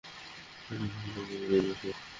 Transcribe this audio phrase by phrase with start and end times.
[0.69, 1.89] এখানে প্রতিদিন আসো?